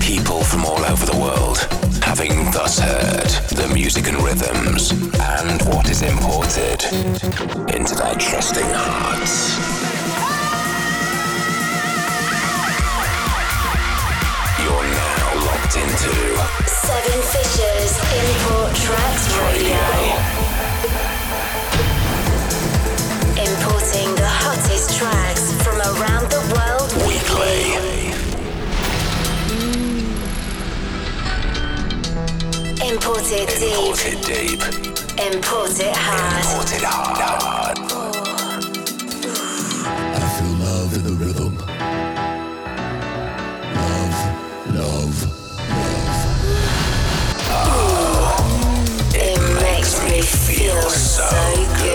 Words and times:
People 0.00 0.42
from 0.44 0.64
all 0.64 0.84
over 0.84 1.06
the 1.06 1.16
world, 1.18 1.58
having 2.02 2.50
thus 2.52 2.78
heard 2.78 3.28
the 3.56 3.70
music 3.72 4.08
and 4.08 4.16
rhythms 4.22 4.90
and 4.90 5.62
what 5.74 5.88
is 5.88 6.02
imported 6.02 6.82
into 7.74 7.94
their 7.94 8.14
trusting 8.16 8.66
hearts. 8.68 9.56
You're 14.62 14.88
now 14.92 15.34
locked 15.46 15.76
into 15.76 16.14
Seven 16.68 17.18
Fishers 17.32 17.98
Import 18.20 18.74
Tracks 18.76 19.26
Radio. 19.38 19.78
Importing 19.78 20.51
hottest 24.54 24.98
tracks 24.98 25.52
from 25.62 25.76
around 25.80 26.30
the 26.30 26.40
world 26.52 26.90
Weekly. 27.08 27.72
Imported 32.86 33.48
deep, 33.58 33.72
Imported 33.72 34.20
deep, 34.26 34.60
imported 35.32 35.94
hard. 35.96 36.44
imported 36.44 36.84
hard. 36.84 37.78
I 40.14 40.28
feel 40.36 40.54
love 40.66 40.92
in 40.96 41.02
the 41.04 41.12
rhythm. 41.12 41.52
Love, 43.78 44.18
love, 44.74 45.16
love. 47.48 49.14
It 49.14 49.40
makes 49.62 49.94
me 50.04 50.20
feel 50.20 50.82
so 50.90 51.28
good. 51.78 51.91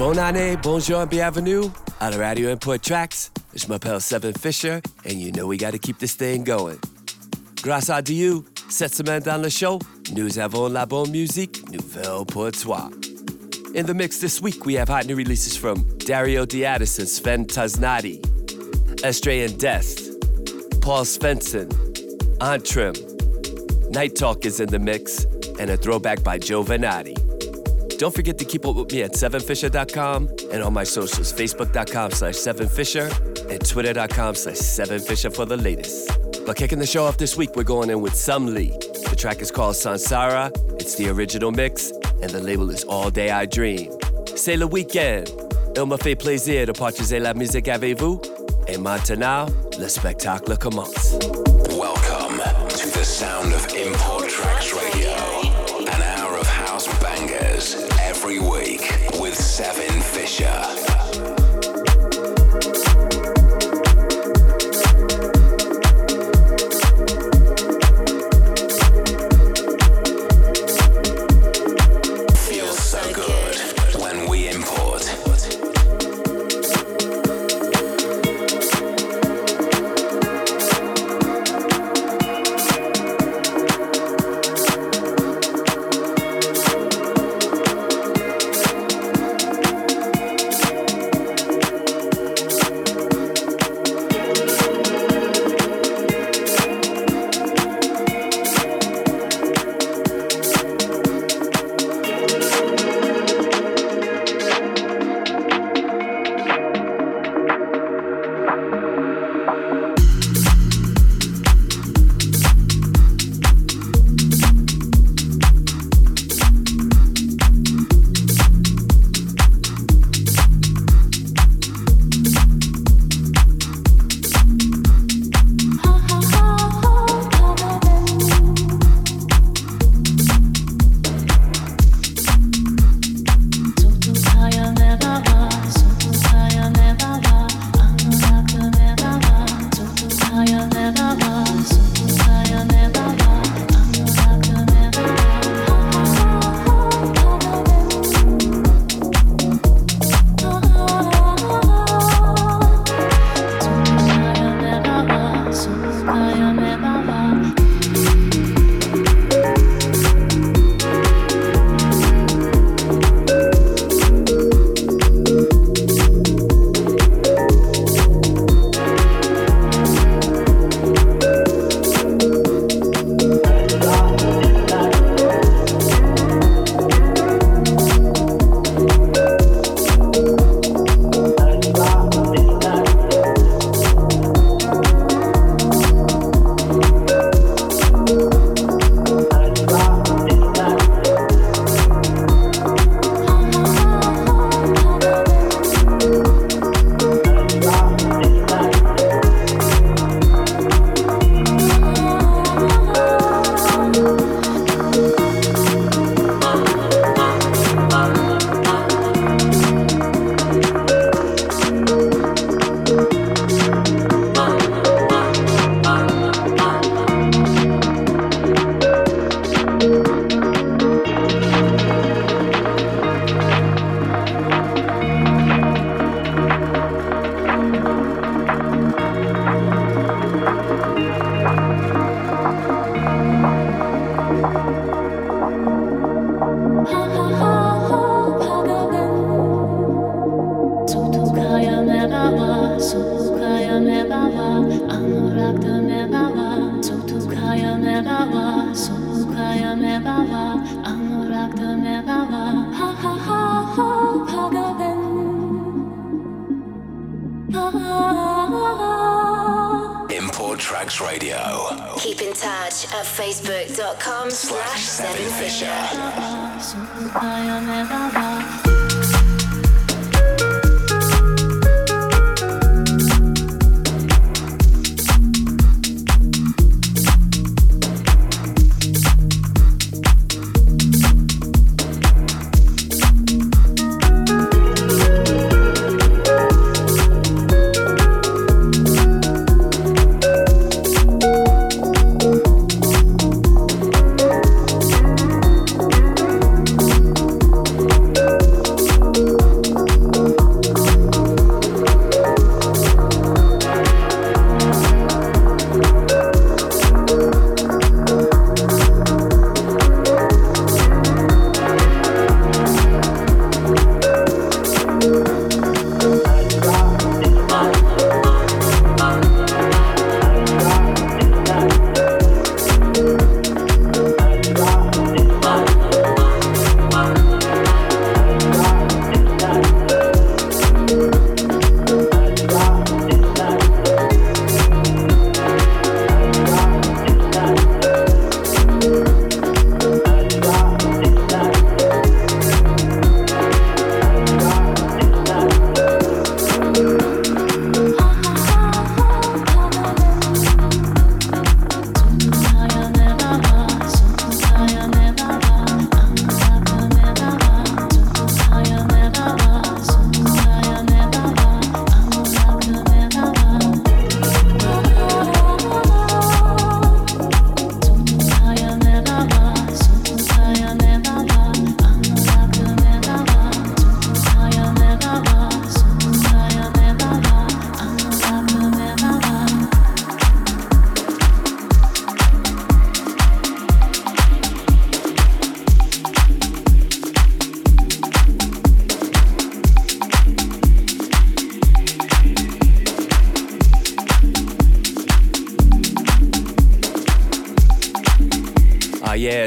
Bon 0.00 0.16
année, 0.16 0.56
bonjour, 0.62 0.98
and 1.02 1.08
bienvenue 1.08 1.64
à 2.00 2.10
la 2.10 2.16
Radio 2.16 2.48
Import 2.48 2.80
Tracks. 2.80 3.30
It's 3.52 3.68
my 3.68 3.76
pal 3.76 4.00
Seven 4.00 4.32
Fisher, 4.32 4.80
and 5.04 5.20
you 5.20 5.30
know 5.30 5.46
we 5.46 5.58
gotta 5.58 5.78
keep 5.78 5.98
this 5.98 6.14
thing 6.14 6.42
going. 6.42 6.78
Grâce 7.62 7.90
à 7.90 8.00
Dieu, 8.00 8.42
cette 8.70 8.94
semaine 8.94 9.22
dans 9.22 9.42
le 9.42 9.50
show, 9.50 9.78
nous 10.16 10.38
avons 10.38 10.72
la 10.72 10.86
bonne 10.86 11.10
musique 11.10 11.70
nouvelle 11.70 12.24
pour 12.26 12.50
toi. 12.50 12.88
In 13.74 13.84
the 13.84 13.92
mix 13.92 14.20
this 14.20 14.40
week, 14.40 14.64
we 14.64 14.72
have 14.72 14.88
hot 14.88 15.04
new 15.04 15.14
releases 15.14 15.54
from 15.54 15.84
Dario 15.98 16.46
Diatis 16.46 16.98
and 16.98 17.06
Sven 17.06 17.44
Taznati, 17.44 18.22
Estray 19.04 19.44
and 19.44 19.58
Death, 19.58 20.00
Paul 20.80 21.04
Svensson, 21.04 21.68
Antrim, 22.40 22.94
Night 23.90 24.16
Talk 24.16 24.46
is 24.46 24.60
in 24.60 24.70
the 24.70 24.78
mix, 24.78 25.26
and 25.58 25.68
a 25.68 25.76
throwback 25.76 26.24
by 26.24 26.38
Joe 26.38 26.64
Venati. 26.64 27.18
Don't 28.00 28.14
forget 28.14 28.38
to 28.38 28.46
keep 28.46 28.64
up 28.64 28.76
with 28.76 28.90
me 28.90 29.02
at 29.02 29.12
7fisher.com 29.12 30.30
and 30.52 30.62
on 30.62 30.72
my 30.72 30.84
socials, 30.84 31.34
facebook.com 31.34 32.12
slash 32.12 32.34
7fisher 32.34 33.10
and 33.50 33.62
twitter.com 33.62 34.34
slash 34.36 34.56
7fisher 34.56 35.30
for 35.30 35.44
the 35.44 35.58
latest. 35.58 36.08
But 36.46 36.56
kicking 36.56 36.78
the 36.78 36.86
show 36.86 37.04
off 37.04 37.18
this 37.18 37.36
week, 37.36 37.54
we're 37.56 37.62
going 37.62 37.90
in 37.90 38.00
with 38.00 38.14
Some 38.14 38.54
Lee. 38.54 38.70
The 39.10 39.16
track 39.18 39.42
is 39.42 39.50
called 39.50 39.74
Sansara, 39.74 40.50
it's 40.80 40.94
the 40.94 41.10
original 41.10 41.52
mix, 41.52 41.90
and 42.22 42.30
the 42.30 42.40
label 42.40 42.70
is 42.70 42.84
All 42.84 43.10
Day 43.10 43.28
I 43.28 43.44
Dream. 43.44 43.92
C'est 44.34 44.56
le 44.56 44.64
week-end. 44.64 45.24
Il 45.76 45.84
me 45.84 45.98
fait 45.98 46.16
plaisir 46.16 46.68
de 46.68 46.72
partager 46.72 47.18
la 47.18 47.34
musique 47.34 47.68
avec 47.68 47.98
vous. 47.98 48.18
Et 48.66 48.78
maintenant, 48.78 49.44
le 49.78 49.88
spectacle 49.88 50.56
commence. 50.56 51.18
Welcome 51.68 52.40
to 52.70 52.88
the 52.98 53.04
sound 53.04 53.52
of 53.52 53.66
Import 53.74 54.19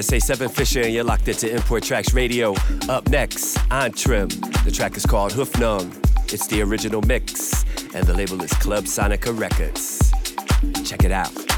say 0.01 0.19
Seven 0.19 0.49
Fisher, 0.49 0.81
and 0.81 0.93
you're 0.93 1.03
locked 1.03 1.27
into 1.27 1.49
Import 1.51 1.83
Tracks 1.83 2.13
Radio. 2.13 2.53
Up 2.89 3.07
next, 3.09 3.57
Antrim. 3.71 4.27
The 4.65 4.71
track 4.71 4.95
is 4.97 5.05
called 5.05 5.31
Hoofnung. 5.31 5.91
It's 6.31 6.47
the 6.47 6.61
original 6.61 7.01
mix, 7.01 7.63
and 7.95 8.05
the 8.05 8.13
label 8.13 8.41
is 8.43 8.53
Club 8.53 8.83
Sonica 8.83 9.37
Records. 9.37 10.11
Check 10.87 11.03
it 11.03 11.11
out. 11.11 11.52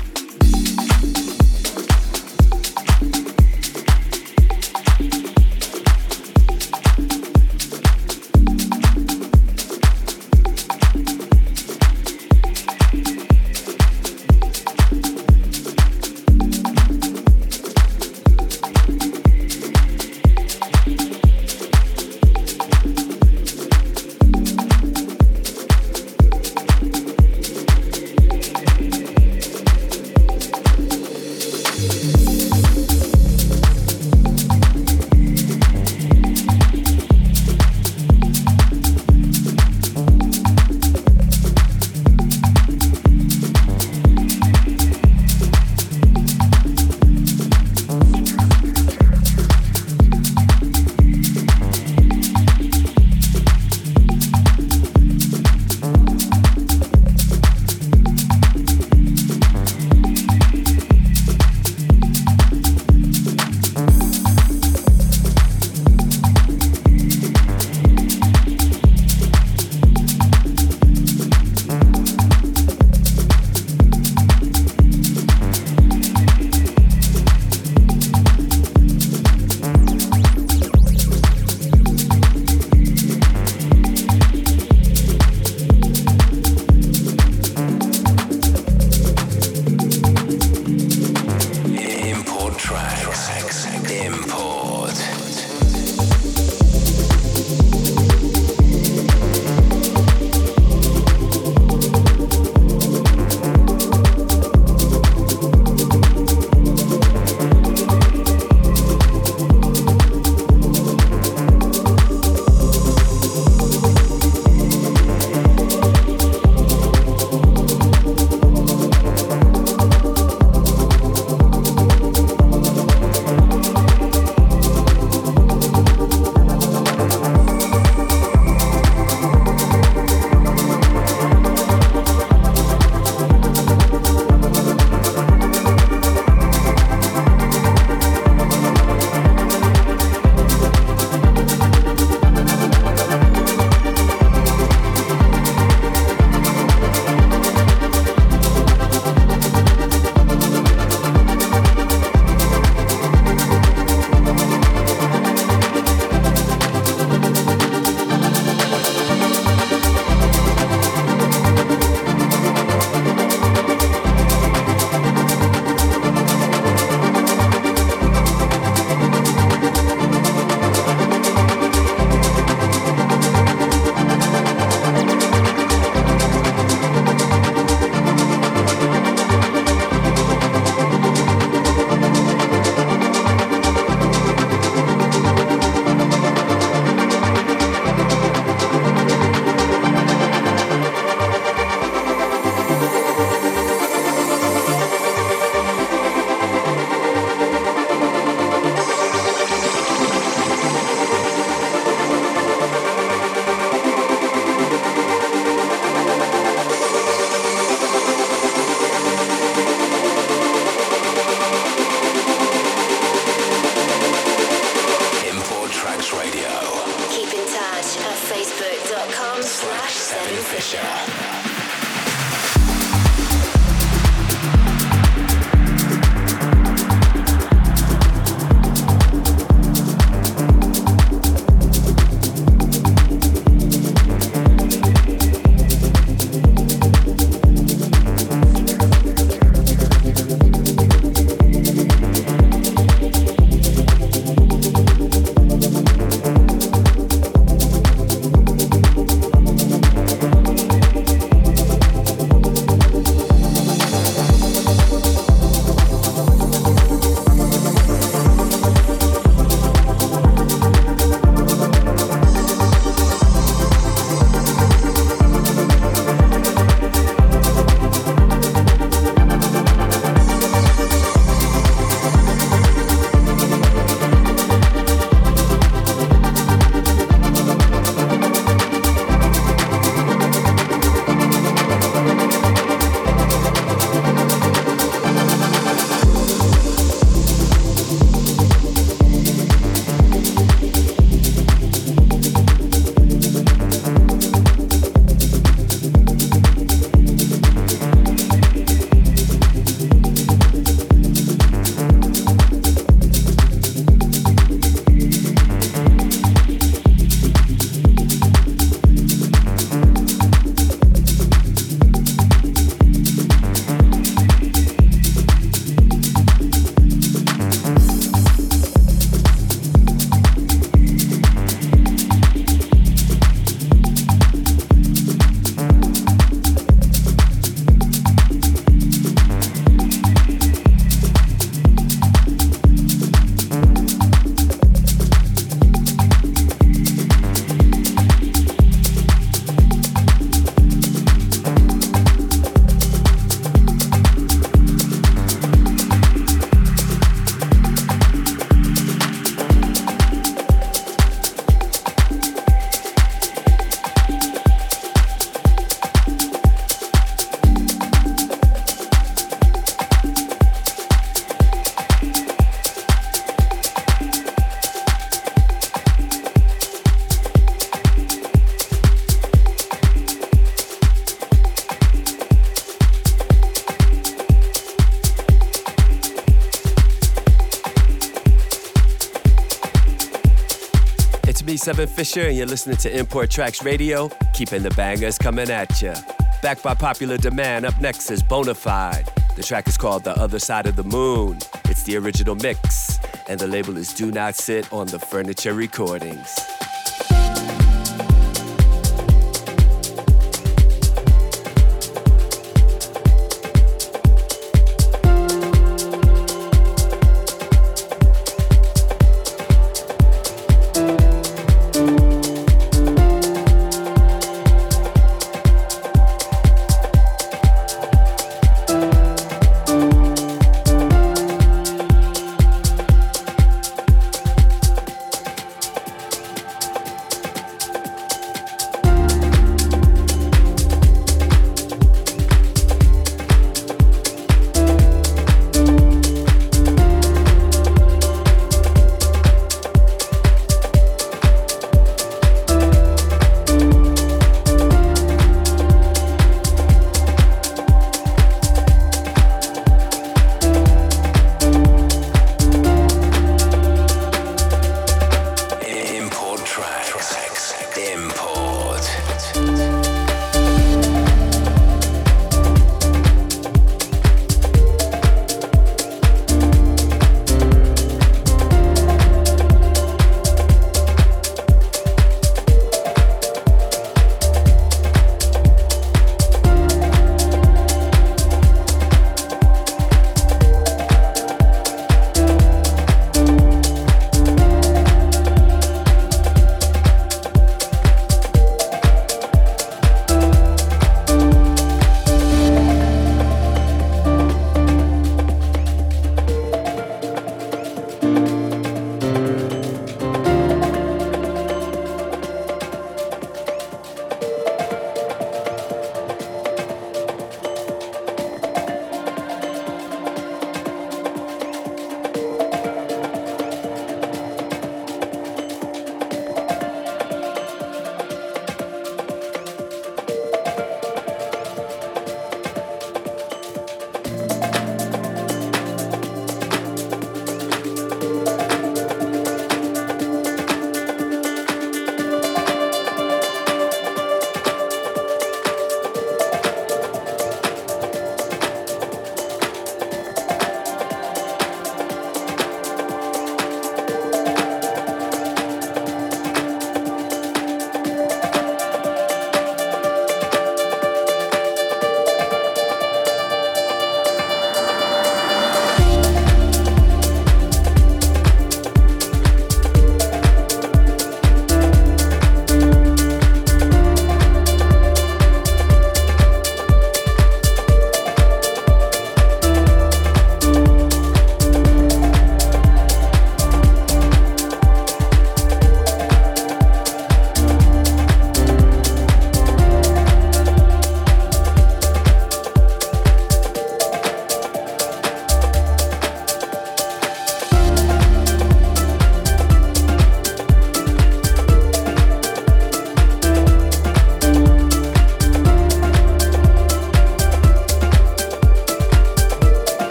Seven 381.65 381.87
Fisher, 381.87 382.27
and 382.27 382.37
you're 382.37 382.45
listening 382.45 382.77
to 382.77 382.95
Import 382.95 383.31
Tracks 383.31 383.63
Radio, 383.63 384.07
keeping 384.35 384.61
the 384.61 384.69
bangers 384.69 385.17
coming 385.17 385.49
at 385.49 385.81
you. 385.81 385.95
Backed 386.43 386.61
by 386.61 386.75
popular 386.75 387.17
demand, 387.17 387.65
up 387.65 387.81
next 387.81 388.11
is 388.11 388.21
Bonafide. 388.21 389.09
The 389.35 389.41
track 389.41 389.67
is 389.67 389.75
called 389.75 390.03
The 390.03 390.11
Other 390.11 390.37
Side 390.37 390.67
of 390.67 390.75
the 390.75 390.83
Moon. 390.83 391.39
It's 391.63 391.81
the 391.81 391.97
original 391.97 392.35
mix, 392.35 392.99
and 393.27 393.39
the 393.39 393.47
label 393.47 393.77
is 393.77 393.95
Do 393.95 394.11
Not 394.11 394.35
Sit 394.35 394.71
on 394.71 394.85
the 394.85 394.99
Furniture 394.99 395.55
Recordings. 395.55 396.34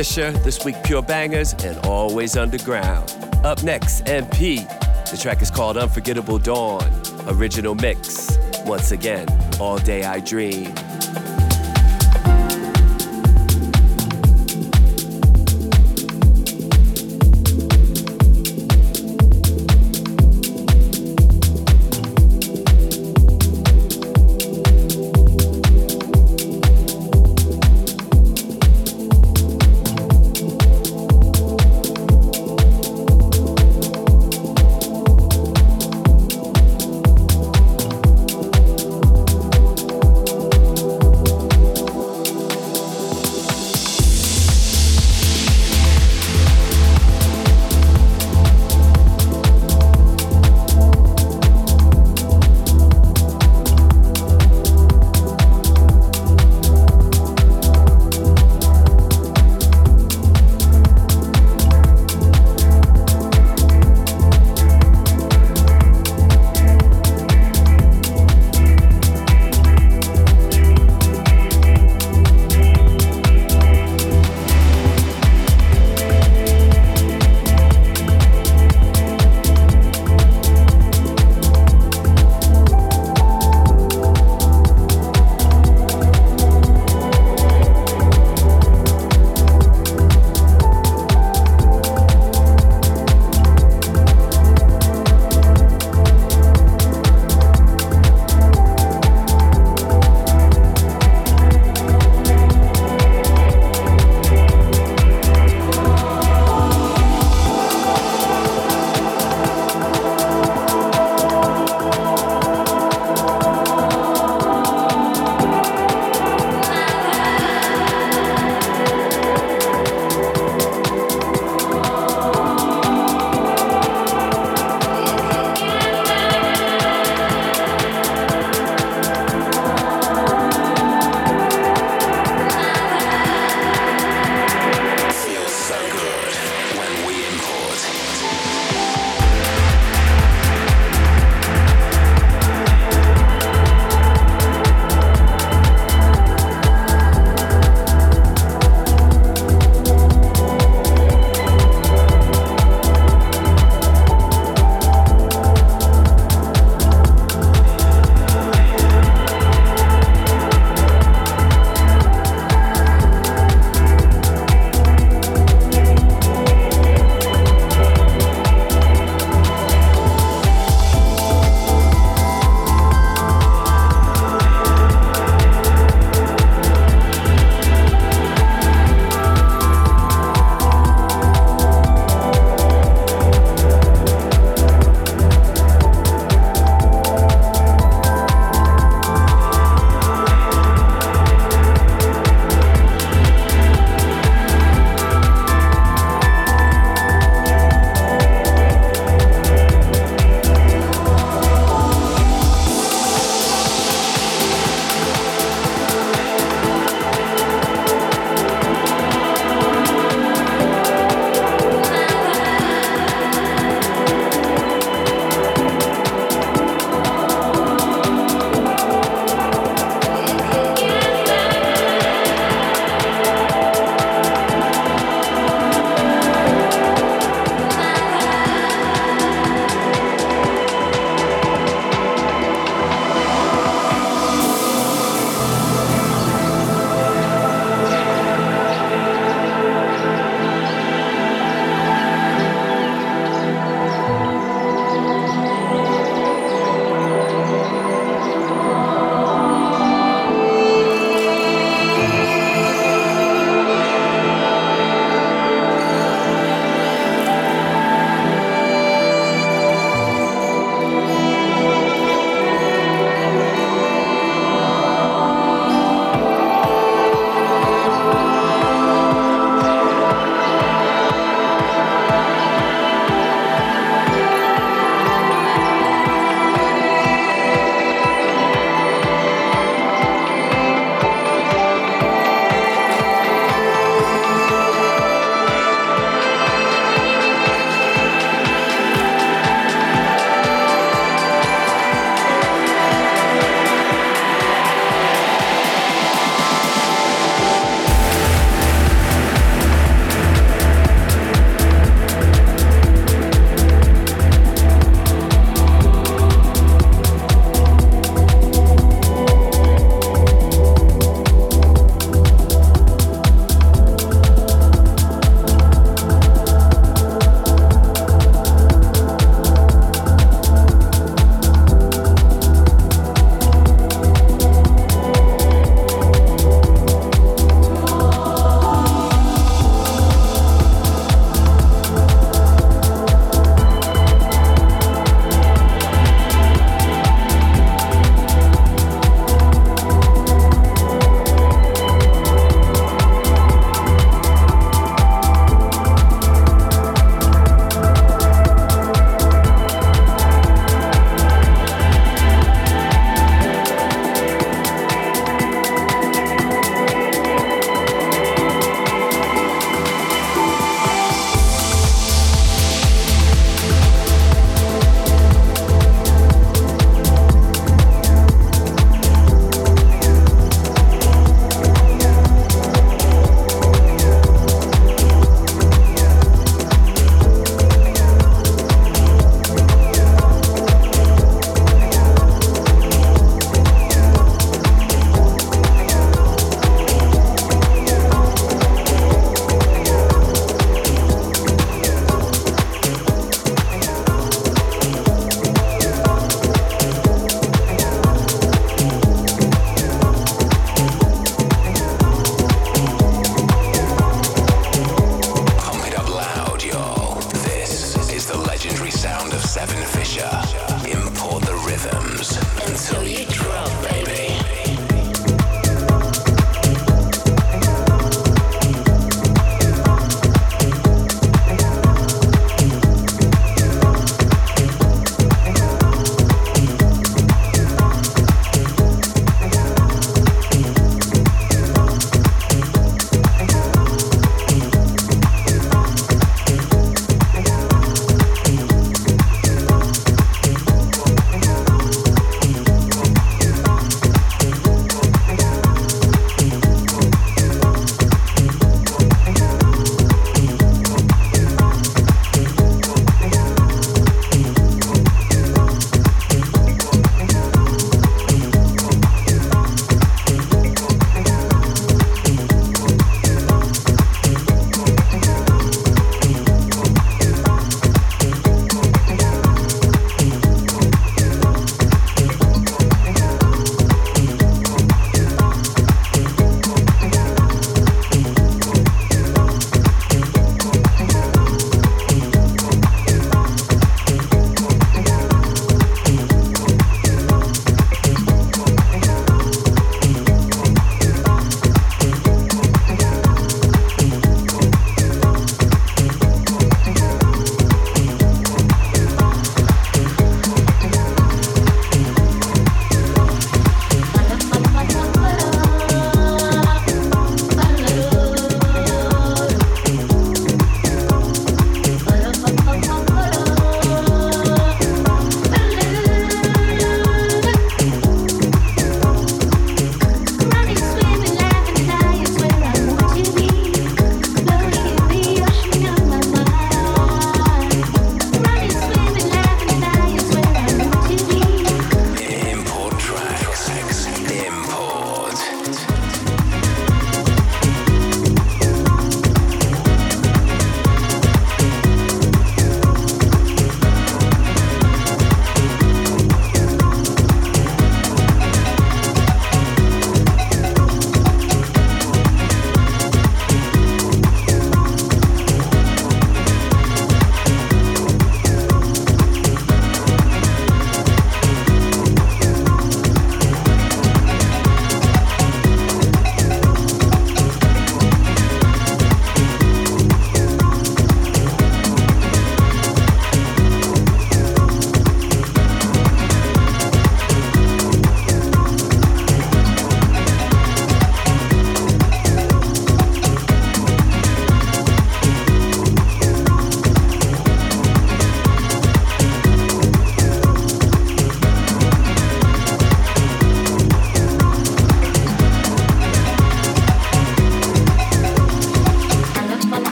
Fisher, 0.00 0.32
this 0.32 0.64
week 0.64 0.76
Pure 0.82 1.02
Bangers, 1.02 1.52
and 1.62 1.76
Always 1.84 2.34
Underground. 2.34 3.14
Up 3.44 3.62
next, 3.62 4.06
MP. 4.06 4.66
The 5.10 5.18
track 5.18 5.42
is 5.42 5.50
called 5.50 5.76
Unforgettable 5.76 6.38
Dawn. 6.38 6.90
Original 7.26 7.74
mix. 7.74 8.38
Once 8.64 8.92
again, 8.92 9.28
All 9.60 9.76
Day 9.76 10.04
I 10.04 10.20
Dream. 10.20 10.72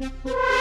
Yeah. 0.00 0.59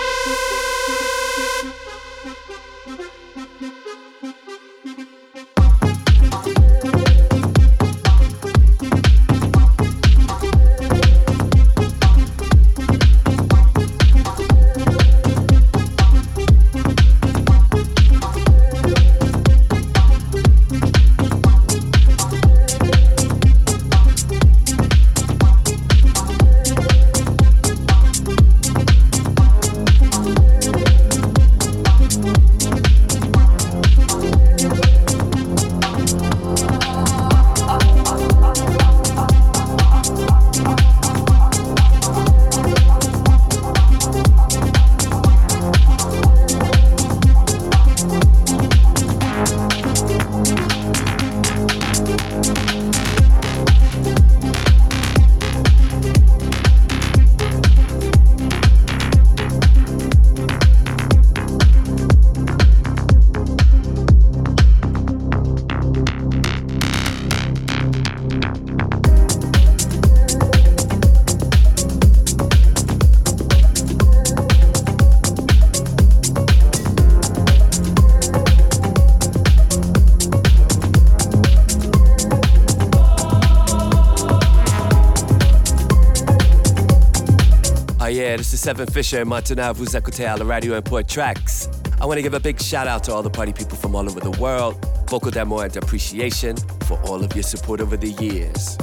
Seven 88.69 88.85
Fisher 88.85 89.21
and 89.21 89.29
maintenant 89.29 89.73
vous 89.73 89.95
écoutez 89.95 90.25
à 90.25 90.37
la 90.37 90.45
radio 90.45 90.79
Tracks. 91.01 91.67
I 91.99 92.05
want 92.05 92.17
to 92.17 92.21
give 92.21 92.35
a 92.35 92.39
big 92.39 92.61
shout 92.61 92.87
out 92.87 93.03
to 93.05 93.11
all 93.11 93.23
the 93.23 93.29
party 93.31 93.51
people 93.51 93.75
from 93.75 93.95
all 93.95 94.07
over 94.07 94.19
the 94.19 94.39
world, 94.39 94.77
vocal 95.09 95.31
demo 95.31 95.61
and 95.61 95.75
appreciation 95.75 96.55
for 96.85 97.01
all 97.05 97.23
of 97.23 97.33
your 97.33 97.41
support 97.41 97.81
over 97.81 97.97
the 97.97 98.11
years. 98.23 98.77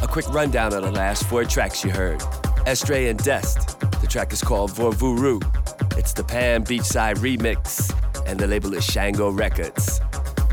A 0.00 0.06
quick 0.06 0.26
rundown 0.30 0.72
of 0.72 0.82
the 0.84 0.90
last 0.90 1.24
four 1.24 1.44
tracks 1.44 1.84
you 1.84 1.90
heard. 1.90 2.20
Estray 2.66 3.10
and 3.10 3.22
Dest, 3.22 3.78
the 4.00 4.06
track 4.06 4.32
is 4.32 4.40
called 4.40 4.70
Vorvuru. 4.70 5.38
It's 5.98 6.14
the 6.14 6.24
Pan 6.24 6.64
Beachside 6.64 7.16
remix, 7.16 7.92
and 8.26 8.40
the 8.40 8.46
label 8.46 8.72
is 8.72 8.86
Shango 8.86 9.28
Records. 9.28 10.00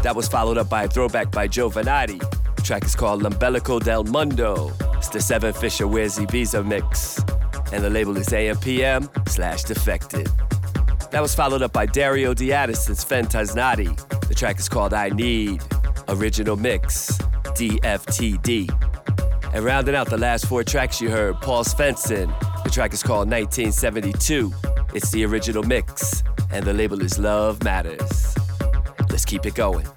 That 0.02 0.14
was 0.14 0.28
followed 0.28 0.58
up 0.58 0.68
by 0.68 0.84
a 0.84 0.88
throwback 0.90 1.32
by 1.32 1.48
Jovanotti. 1.48 2.20
The 2.58 2.62
track 2.62 2.84
is 2.84 2.98
called 2.98 3.22
L'Ombelico 3.22 3.82
del 3.82 4.04
Mondo. 4.04 4.74
It's 4.98 5.08
the 5.08 5.22
Seven 5.22 5.54
Fisher 5.54 5.88
Wears 5.88 6.18
Visa 6.18 6.62
mix 6.62 7.24
and 7.74 7.84
the 7.84 7.90
label 7.90 8.16
is 8.18 8.28
AMPM 8.28 9.28
slash 9.28 9.64
Defected. 9.64 10.28
That 11.10 11.22
was 11.22 11.34
followed 11.34 11.64
up 11.64 11.74
by 11.74 11.88
Dario 11.88 12.34
D'Addison's 12.34 13.04
Fentaznati. 13.04 13.98
The 14.28 14.36
track 14.36 14.60
is 14.60 14.70
called 14.70 14.94
I 14.94 15.10
Need, 15.10 15.64
original 16.08 16.56
mix, 16.56 17.18
DFTD. 17.58 18.70
And 19.54 19.66
rounding 19.66 19.96
out 19.96 20.08
the 20.08 20.18
last 20.18 20.46
four 20.46 20.64
tracks 20.64 21.02
you 21.02 21.10
heard, 21.10 21.42
Paul 21.42 21.64
Svensson. 21.64 22.28
The 22.64 22.70
track 22.70 22.94
is 22.94 23.02
called 23.02 23.30
1972. 23.30 24.54
It's 24.94 25.12
the 25.12 25.26
original 25.26 25.64
mix, 25.64 26.24
and 26.52 26.64
the 26.66 26.74
label 26.74 27.02
is 27.02 27.18
Love 27.18 27.64
Matters. 27.64 28.36
Let's 29.10 29.26
keep 29.26 29.48
it 29.48 29.56
going. 29.56 29.88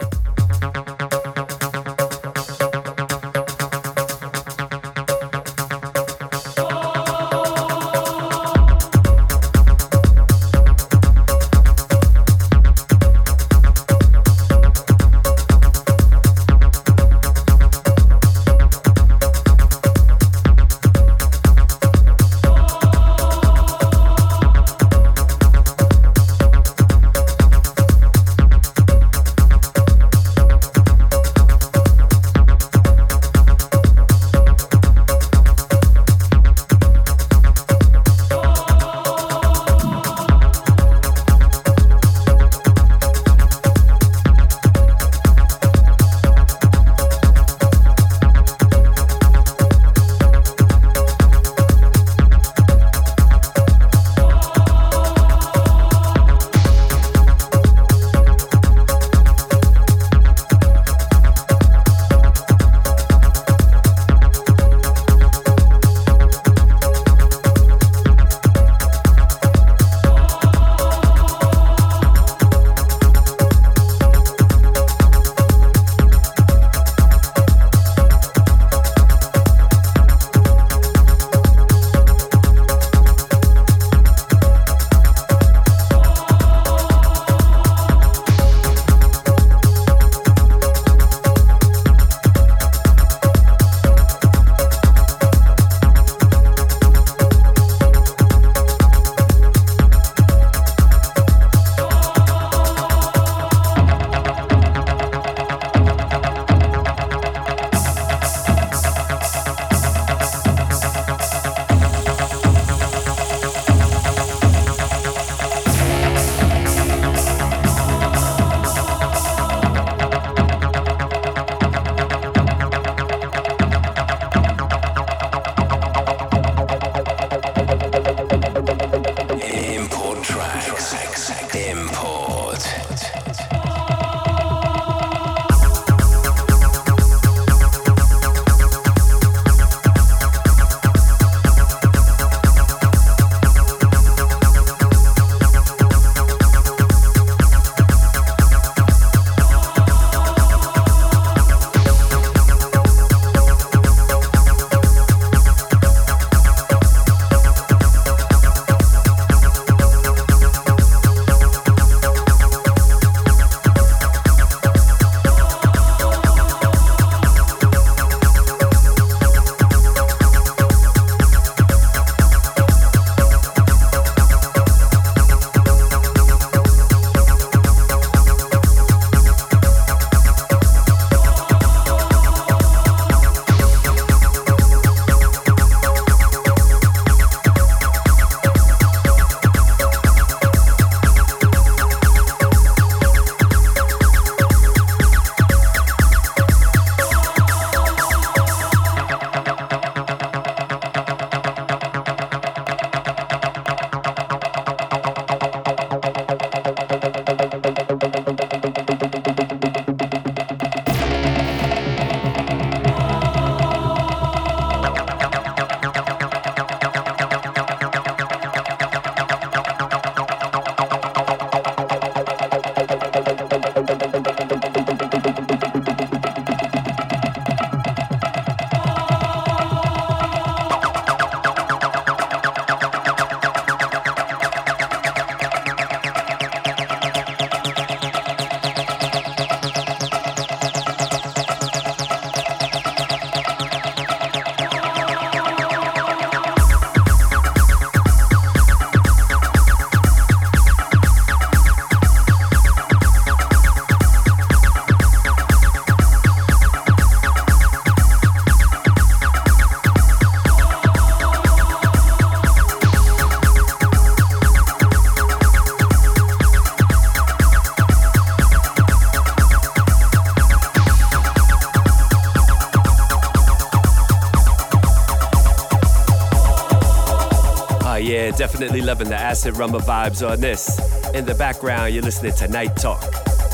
Definitely 278.47 278.80
loving 278.80 279.09
the 279.09 279.16
acid 279.16 279.55
rumba 279.55 279.80
vibes 279.80 280.24
on 280.24 280.40
this. 280.40 280.78
In 281.14 281.24
the 281.24 281.34
background, 281.34 281.92
you're 281.92 282.03
listening 282.05 282.32
to 282.34 282.47
Night 282.47 282.76
Talk. 282.76 283.01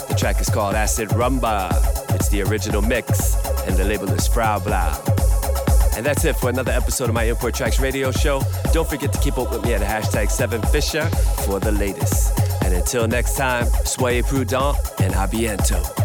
The 0.06 0.14
track 0.18 0.38
is 0.38 0.50
called 0.50 0.74
Acid 0.74 1.08
Rumba. 1.08 1.70
It's 2.14 2.28
the 2.28 2.42
original 2.42 2.82
mix, 2.82 3.34
and 3.66 3.74
the 3.74 3.84
label 3.84 4.10
is 4.10 4.28
Frau 4.28 4.58
Blau. 4.58 4.92
And 5.96 6.04
that's 6.04 6.26
it 6.26 6.36
for 6.36 6.50
another 6.50 6.72
episode 6.72 7.08
of 7.08 7.14
my 7.14 7.22
Import 7.22 7.54
Tracks 7.54 7.80
radio 7.80 8.10
show. 8.12 8.42
Don't 8.74 8.86
forget 8.86 9.14
to 9.14 9.20
keep 9.20 9.38
up 9.38 9.50
with 9.50 9.64
me 9.64 9.72
at 9.72 9.80
hashtag 9.80 10.26
7Fisher 10.26 11.08
for 11.46 11.58
the 11.58 11.72
latest. 11.72 12.38
And 12.62 12.74
until 12.74 13.08
next 13.08 13.38
time, 13.38 13.64
soyez 13.86 14.26
prudent 14.26 14.76
and 15.00 15.14
a 15.14 15.26
bientôt. 15.26 16.01